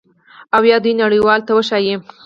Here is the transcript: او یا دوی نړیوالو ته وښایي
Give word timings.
او 0.55 0.61
یا 0.71 0.77
دوی 0.83 0.93
نړیوالو 1.03 1.45
ته 1.47 1.51
وښایي 1.55 1.95